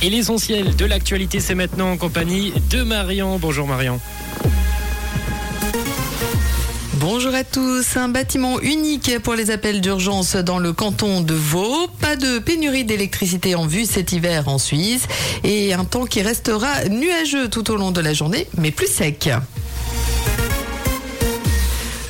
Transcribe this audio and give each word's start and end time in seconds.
Et 0.00 0.10
l'essentiel 0.10 0.76
de 0.76 0.84
l'actualité, 0.84 1.40
c'est 1.40 1.56
maintenant 1.56 1.90
en 1.90 1.96
compagnie 1.96 2.52
de 2.70 2.84
Marion. 2.84 3.36
Bonjour 3.38 3.66
Marion. 3.66 3.98
Bonjour 6.94 7.34
à 7.34 7.42
tous. 7.42 7.96
Un 7.96 8.08
bâtiment 8.08 8.60
unique 8.60 9.18
pour 9.24 9.34
les 9.34 9.50
appels 9.50 9.80
d'urgence 9.80 10.36
dans 10.36 10.60
le 10.60 10.72
canton 10.72 11.20
de 11.20 11.34
Vaud. 11.34 11.88
Pas 12.00 12.14
de 12.14 12.38
pénurie 12.38 12.84
d'électricité 12.84 13.56
en 13.56 13.66
vue 13.66 13.86
cet 13.86 14.12
hiver 14.12 14.46
en 14.46 14.58
Suisse. 14.58 15.08
Et 15.42 15.74
un 15.74 15.84
temps 15.84 16.04
qui 16.04 16.22
restera 16.22 16.84
nuageux 16.88 17.48
tout 17.48 17.68
au 17.72 17.76
long 17.76 17.90
de 17.90 18.00
la 18.00 18.12
journée, 18.12 18.46
mais 18.56 18.70
plus 18.70 18.88
sec. 18.88 19.28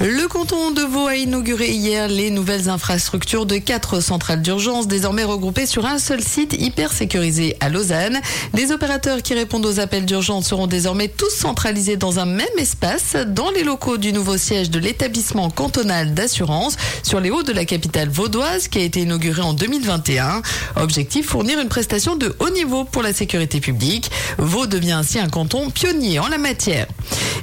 Le 0.00 0.28
canton 0.28 0.70
de 0.70 0.82
Vaud 0.82 1.08
a 1.08 1.16
inauguré 1.16 1.70
hier 1.70 2.06
les 2.06 2.30
nouvelles 2.30 2.68
infrastructures 2.68 3.46
de 3.46 3.56
quatre 3.56 3.98
centrales 3.98 4.42
d'urgence 4.42 4.86
désormais 4.86 5.24
regroupées 5.24 5.66
sur 5.66 5.86
un 5.86 5.98
seul 5.98 6.22
site 6.22 6.54
hyper 6.56 6.92
sécurisé 6.92 7.56
à 7.58 7.68
Lausanne. 7.68 8.20
Les 8.54 8.70
opérateurs 8.70 9.22
qui 9.22 9.34
répondent 9.34 9.66
aux 9.66 9.80
appels 9.80 10.06
d'urgence 10.06 10.46
seront 10.46 10.68
désormais 10.68 11.08
tous 11.08 11.30
centralisés 11.30 11.96
dans 11.96 12.20
un 12.20 12.26
même 12.26 12.46
espace 12.58 13.16
dans 13.26 13.50
les 13.50 13.64
locaux 13.64 13.98
du 13.98 14.12
nouveau 14.12 14.36
siège 14.36 14.70
de 14.70 14.78
l'établissement 14.78 15.50
cantonal 15.50 16.14
d'assurance 16.14 16.76
sur 17.02 17.18
les 17.18 17.30
hauts 17.30 17.42
de 17.42 17.52
la 17.52 17.64
capitale 17.64 18.08
vaudoise 18.08 18.68
qui 18.68 18.78
a 18.78 18.82
été 18.82 19.00
inauguré 19.00 19.42
en 19.42 19.52
2021. 19.52 20.42
Objectif 20.76 21.26
fournir 21.26 21.58
une 21.58 21.68
prestation 21.68 22.14
de 22.14 22.36
haut 22.38 22.50
niveau 22.50 22.84
pour 22.84 23.02
la 23.02 23.12
sécurité 23.12 23.58
publique. 23.58 24.12
Vaud 24.38 24.68
devient 24.68 24.92
ainsi 24.92 25.18
un 25.18 25.28
canton 25.28 25.70
pionnier 25.70 26.20
en 26.20 26.28
la 26.28 26.38
matière. 26.38 26.86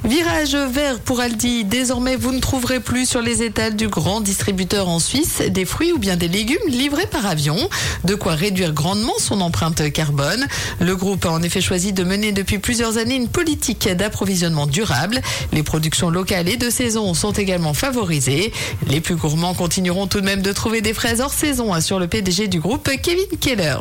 Virage 0.04 0.54
vert 0.54 1.00
pour 1.00 1.20
Aldi. 1.20 1.64
Désormais, 1.64 2.16
vous 2.16 2.32
ne 2.32 2.40
trouverez 2.46 2.78
plus 2.78 3.06
sur 3.06 3.22
les 3.22 3.42
étals 3.42 3.74
du 3.74 3.88
grand 3.88 4.20
distributeur 4.20 4.88
en 4.88 5.00
Suisse 5.00 5.42
des 5.50 5.64
fruits 5.64 5.92
ou 5.92 5.98
bien 5.98 6.14
des 6.14 6.28
légumes 6.28 6.68
livrés 6.68 7.08
par 7.08 7.26
avion. 7.26 7.56
De 8.04 8.14
quoi 8.14 8.36
réduire 8.36 8.72
grandement 8.72 9.14
son 9.18 9.40
empreinte 9.40 9.90
carbone. 9.90 10.46
Le 10.78 10.94
groupe 10.94 11.26
a 11.26 11.30
en 11.30 11.42
effet 11.42 11.60
choisi 11.60 11.92
de 11.92 12.04
mener 12.04 12.30
depuis 12.30 12.60
plusieurs 12.60 12.98
années 12.98 13.16
une 13.16 13.26
politique 13.26 13.88
d'approvisionnement 13.88 14.68
durable. 14.68 15.20
Les 15.52 15.64
productions 15.64 16.08
locales 16.08 16.48
et 16.48 16.56
de 16.56 16.70
saison 16.70 17.14
sont 17.14 17.32
également 17.32 17.74
favorisées. 17.74 18.52
Les 18.86 19.00
plus 19.00 19.16
gourmands 19.16 19.54
continueront 19.54 20.06
tout 20.06 20.20
de 20.20 20.24
même 20.24 20.42
de 20.42 20.52
trouver 20.52 20.82
des 20.82 20.94
fraises 20.94 21.20
hors 21.20 21.32
saison, 21.32 21.72
assure 21.72 21.98
le 21.98 22.06
PDG 22.06 22.46
du 22.46 22.60
groupe, 22.60 22.88
Kevin 23.02 23.26
Keller. 23.40 23.78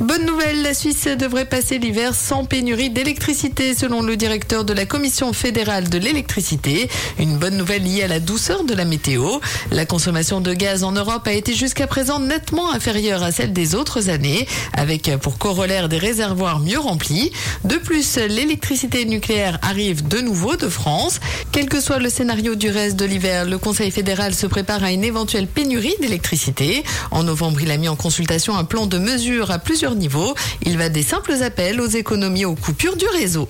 Bonne 0.00 0.26
nouvelle, 0.26 0.60
la 0.60 0.74
Suisse 0.74 1.06
devrait 1.06 1.46
passer 1.46 1.78
l'hiver 1.78 2.14
sans 2.14 2.44
pénurie 2.44 2.90
d'électricité 2.90 3.74
selon 3.74 4.02
le 4.02 4.18
directeur 4.18 4.66
de 4.66 4.74
la 4.74 4.84
Commission 4.84 5.32
fédérale 5.32 5.88
de 5.88 5.96
l'électricité. 5.96 6.90
Une 7.18 7.38
bonne 7.38 7.56
nouvelle 7.56 7.82
liée 7.82 8.02
à 8.02 8.06
la 8.06 8.20
douceur 8.20 8.64
de 8.64 8.74
la 8.74 8.84
météo. 8.84 9.38
La 9.70 9.86
consommation 9.86 10.42
de 10.42 10.52
gaz 10.52 10.84
en 10.84 10.92
Europe 10.92 11.26
a 11.26 11.32
été 11.32 11.54
jusqu'à 11.54 11.86
présent 11.86 12.20
nettement 12.20 12.70
inférieure 12.72 13.22
à 13.22 13.32
celle 13.32 13.54
des 13.54 13.74
autres 13.74 14.10
années, 14.10 14.46
avec 14.74 15.10
pour 15.22 15.38
corollaire 15.38 15.88
des 15.88 15.96
réservoirs 15.96 16.60
mieux 16.60 16.78
remplis. 16.78 17.32
De 17.64 17.76
plus, 17.76 18.16
l'électricité 18.16 19.06
nucléaire 19.06 19.58
arrive 19.62 20.06
de 20.06 20.20
nouveau 20.20 20.56
de 20.56 20.68
France. 20.68 21.20
Quel 21.52 21.70
que 21.70 21.80
soit 21.80 22.00
le 22.00 22.10
scénario 22.10 22.54
du 22.54 22.68
reste 22.68 22.96
de 22.96 23.06
l'hiver, 23.06 23.46
le 23.46 23.56
Conseil 23.56 23.90
fédéral 23.90 24.34
se 24.34 24.46
prépare 24.46 24.84
à 24.84 24.92
une 24.92 25.04
éventuelle 25.04 25.46
pénurie 25.46 25.96
d'électricité. 26.02 26.84
En 27.10 27.22
novembre, 27.22 27.62
il 27.62 27.70
a 27.70 27.78
mis 27.78 27.88
en 27.88 27.96
consultation 27.96 28.58
un 28.58 28.64
plan 28.64 28.86
de 28.86 28.98
mesure 28.98 29.50
à 29.50 29.58
plusieurs 29.58 29.85
niveaux. 29.94 30.34
Il 30.62 30.78
va 30.78 30.88
des 30.88 31.02
simples 31.02 31.42
appels 31.42 31.80
aux 31.80 31.86
économies 31.86 32.44
aux 32.44 32.54
coupures 32.54 32.96
du 32.96 33.06
réseau. 33.06 33.48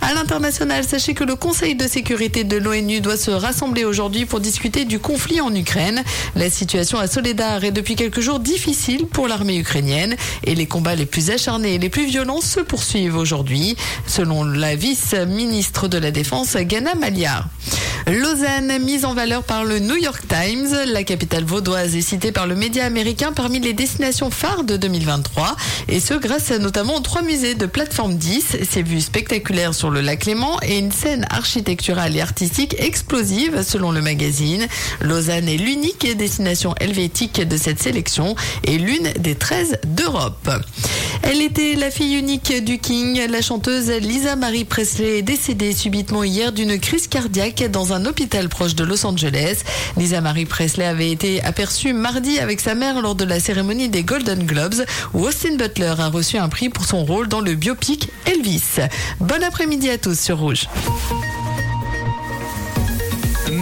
À 0.00 0.14
l'international, 0.14 0.84
sachez 0.84 1.14
que 1.14 1.24
le 1.24 1.34
Conseil 1.34 1.74
de 1.74 1.86
sécurité 1.86 2.44
de 2.44 2.56
l'ONU 2.56 3.00
doit 3.00 3.16
se 3.16 3.30
rassembler 3.30 3.84
aujourd'hui 3.84 4.26
pour 4.26 4.40
discuter 4.40 4.84
du 4.84 4.98
conflit 4.98 5.40
en 5.40 5.54
Ukraine. 5.54 6.02
La 6.36 6.50
situation 6.50 6.98
à 6.98 7.06
Soledar 7.06 7.64
est 7.64 7.72
depuis 7.72 7.96
quelques 7.96 8.20
jours 8.20 8.40
difficile 8.40 9.06
pour 9.06 9.28
l'armée 9.28 9.58
ukrainienne 9.58 10.16
et 10.44 10.54
les 10.54 10.66
combats 10.66 10.94
les 10.94 11.06
plus 11.06 11.30
acharnés 11.30 11.74
et 11.74 11.78
les 11.78 11.88
plus 11.88 12.06
violents 12.06 12.40
se 12.40 12.60
poursuivent 12.60 13.16
aujourd'hui, 13.16 13.76
selon 14.06 14.44
la 14.44 14.76
vice-ministre 14.76 15.88
de 15.88 15.98
la 15.98 16.10
Défense, 16.10 16.56
Ghana 16.56 16.94
Maliar. 16.94 17.46
Lausanne, 18.10 18.78
mise 18.82 19.04
en 19.04 19.12
valeur 19.12 19.42
par 19.42 19.66
le 19.66 19.80
New 19.80 19.96
York 19.96 20.22
Times. 20.28 20.74
La 20.86 21.04
capitale 21.04 21.44
vaudoise 21.44 21.94
est 21.94 22.00
citée 22.00 22.32
par 22.32 22.46
le 22.46 22.54
média 22.54 22.86
américain 22.86 23.32
parmi 23.32 23.60
les 23.60 23.74
destinations 23.74 24.30
phares 24.30 24.64
de 24.64 24.78
2023. 24.78 25.56
Et 25.88 26.00
ce, 26.00 26.14
grâce 26.14 26.50
notamment 26.52 26.96
aux 26.96 27.00
trois 27.00 27.20
musées 27.20 27.54
de 27.54 27.66
plateforme 27.66 28.16
10, 28.16 28.56
ses 28.68 28.82
vues 28.82 29.02
spectaculaires 29.02 29.74
sur 29.74 29.90
le 29.90 30.00
lac 30.00 30.24
Léman 30.24 30.58
et 30.62 30.78
une 30.78 30.90
scène 30.90 31.26
architecturale 31.28 32.16
et 32.16 32.22
artistique 32.22 32.76
explosive 32.78 33.62
selon 33.62 33.92
le 33.92 34.00
magazine. 34.00 34.66
Lausanne 35.02 35.48
est 35.48 35.58
l'unique 35.58 36.16
destination 36.16 36.74
helvétique 36.80 37.46
de 37.46 37.56
cette 37.58 37.82
sélection 37.82 38.36
et 38.64 38.78
l'une 38.78 39.12
des 39.18 39.34
13 39.34 39.80
d'Europe. 39.84 40.48
Elle 41.30 41.42
était 41.42 41.74
la 41.74 41.90
fille 41.90 42.16
unique 42.16 42.64
du 42.64 42.78
King. 42.78 43.20
La 43.30 43.42
chanteuse 43.42 43.90
Lisa 43.90 44.34
Marie 44.34 44.64
Presley 44.64 45.18
est 45.18 45.22
décédée 45.22 45.74
subitement 45.74 46.24
hier 46.24 46.52
d'une 46.52 46.80
crise 46.80 47.06
cardiaque 47.06 47.70
dans 47.70 47.92
un 47.92 48.06
hôpital 48.06 48.48
proche 48.48 48.74
de 48.74 48.82
Los 48.82 49.04
Angeles. 49.04 49.58
Lisa 49.98 50.22
Marie 50.22 50.46
Presley 50.46 50.86
avait 50.86 51.10
été 51.10 51.44
aperçue 51.44 51.92
mardi 51.92 52.38
avec 52.38 52.60
sa 52.60 52.74
mère 52.74 53.02
lors 53.02 53.14
de 53.14 53.26
la 53.26 53.40
cérémonie 53.40 53.90
des 53.90 54.04
Golden 54.04 54.46
Globes 54.46 54.86
où 55.12 55.26
Austin 55.26 55.56
Butler 55.56 55.96
a 55.98 56.08
reçu 56.08 56.38
un 56.38 56.48
prix 56.48 56.70
pour 56.70 56.86
son 56.86 57.04
rôle 57.04 57.28
dans 57.28 57.40
le 57.42 57.54
biopic 57.54 58.08
Elvis. 58.24 58.78
Bon 59.20 59.42
après-midi 59.42 59.90
à 59.90 59.98
tous 59.98 60.18
sur 60.18 60.38
Rouge. 60.38 60.66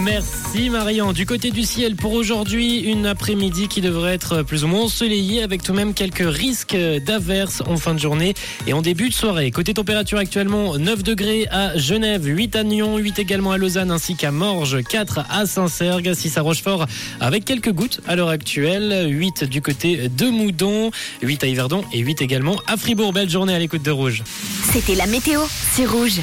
Merci 0.07 0.69
Marion. 0.69 1.11
Du 1.11 1.25
côté 1.25 1.51
du 1.51 1.63
ciel 1.63 1.97
pour 1.97 2.13
aujourd'hui, 2.13 2.79
une 2.79 3.05
après-midi 3.05 3.67
qui 3.67 3.81
devrait 3.81 4.13
être 4.13 4.41
plus 4.41 4.63
ou 4.63 4.69
moins 4.69 4.83
ensoleillée 4.83 5.43
avec 5.43 5.61
tout 5.61 5.73
de 5.73 5.77
même 5.77 5.93
quelques 5.93 6.25
risques 6.25 6.77
d'averses 7.05 7.61
en 7.67 7.75
fin 7.75 7.93
de 7.93 7.99
journée 7.99 8.33
et 8.67 8.71
en 8.71 8.81
début 8.81 9.09
de 9.09 9.13
soirée. 9.13 9.51
Côté 9.51 9.73
température 9.73 10.17
actuellement 10.17 10.77
9 10.77 11.03
degrés 11.03 11.47
à 11.51 11.77
Genève, 11.77 12.23
8 12.25 12.55
à 12.55 12.63
Nyon, 12.63 12.97
8 12.97 13.19
également 13.19 13.51
à 13.51 13.57
Lausanne 13.57 13.91
ainsi 13.91 14.15
qu'à 14.15 14.31
Morges, 14.31 14.81
4 14.81 15.25
à 15.29 15.45
Saint-Sergue, 15.45 16.13
6 16.13 16.37
à 16.37 16.41
Rochefort 16.41 16.85
avec 17.19 17.43
quelques 17.43 17.73
gouttes 17.73 17.99
à 18.07 18.15
l'heure 18.15 18.29
actuelle, 18.29 19.07
8 19.09 19.43
du 19.43 19.61
côté 19.61 20.07
de 20.07 20.29
Moudon, 20.29 20.89
8 21.21 21.43
à 21.43 21.47
Yverdon 21.47 21.83
et 21.91 21.99
8 21.99 22.21
également 22.21 22.61
à 22.65 22.77
Fribourg. 22.77 23.11
Belle 23.11 23.29
journée 23.29 23.53
à 23.53 23.59
l'écoute 23.59 23.83
de 23.83 23.91
Rouge. 23.91 24.23
C'était 24.71 24.95
la 24.95 25.05
météo, 25.05 25.41
c'est 25.73 25.85
Rouge. 25.85 26.21